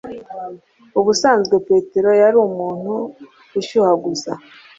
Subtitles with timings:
[0.99, 2.93] Ubusanzwe Petero yari umuntu
[3.59, 4.31] ushyuhaguza,